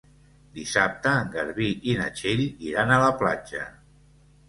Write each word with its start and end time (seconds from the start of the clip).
Dissabte 0.55 1.11
en 1.17 1.29
Garbí 1.37 1.69
i 1.93 1.97
na 2.01 2.09
Txell 2.17 2.43
iran 2.73 2.97
a 2.97 3.01
la 3.09 3.15
platja. 3.25 3.71